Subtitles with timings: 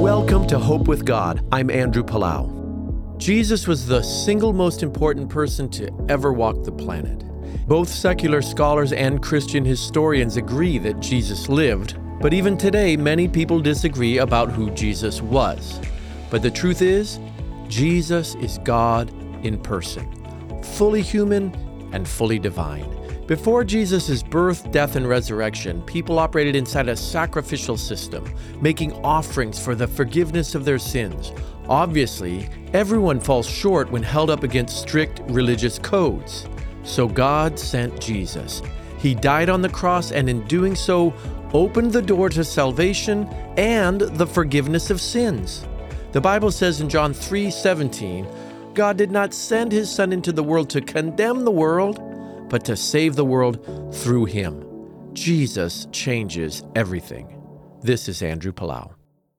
[0.00, 1.46] Welcome to Hope with God.
[1.52, 3.18] I'm Andrew Palau.
[3.18, 7.22] Jesus was the single most important person to ever walk the planet.
[7.68, 13.60] Both secular scholars and Christian historians agree that Jesus lived, but even today, many people
[13.60, 15.78] disagree about who Jesus was.
[16.30, 17.20] But the truth is,
[17.68, 19.12] Jesus is God
[19.44, 20.10] in person,
[20.62, 21.54] fully human
[21.92, 22.88] and fully divine.
[23.30, 28.28] Before Jesus' birth, death, and resurrection, people operated inside a sacrificial system,
[28.60, 31.30] making offerings for the forgiveness of their sins.
[31.68, 36.48] Obviously, everyone falls short when held up against strict religious codes.
[36.82, 38.62] So God sent Jesus.
[38.98, 41.14] He died on the cross and in doing so
[41.52, 45.64] opened the door to salvation and the forgiveness of sins.
[46.10, 48.26] The Bible says in John 3:17,
[48.74, 52.09] God did not send his son into the world to condemn the world,
[52.50, 53.64] but to save the world
[53.94, 54.66] through him.
[55.14, 57.40] Jesus changes everything.
[57.80, 58.99] This is Andrew Palau.